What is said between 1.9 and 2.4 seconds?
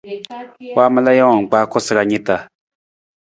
ni ta.